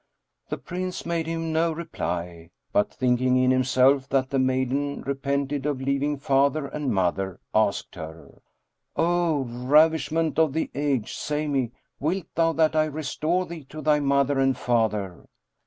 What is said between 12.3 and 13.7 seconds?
thou that I restore thee